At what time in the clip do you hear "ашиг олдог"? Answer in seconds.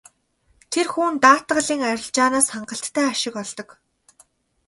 3.13-3.69